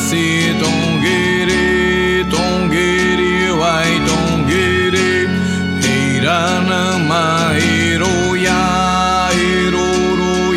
[0.00, 4.94] see don't get it, don't get it, why don't get
[8.34, 9.88] ya, hero,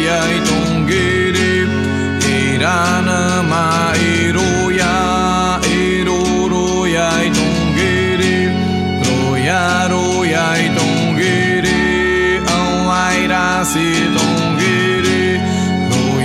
[0.08, 0.20] ya,
[0.50, 1.68] don't get it.
[2.24, 2.58] Hey,
[4.80, 8.20] ya, hero, ya, don't get
[9.36, 10.48] ya, ro, ya,
[10.80, 12.44] don't get it.
[12.48, 13.28] Oh, I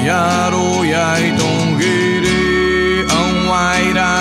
[0.06, 1.57] ya, ro, ya, don't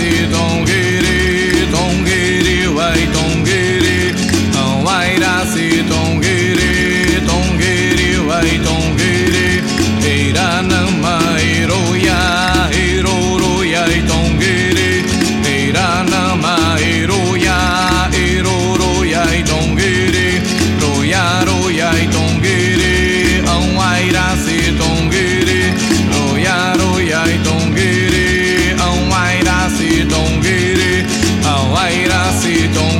[0.00, 0.79] c'est donc
[31.80, 32.99] bailar si ton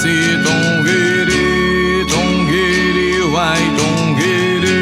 [0.00, 0.16] si
[0.46, 4.78] dongiri, dongiri, wai dongiri,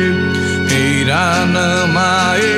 [0.68, 2.44] irana mai.
[2.52, 2.55] E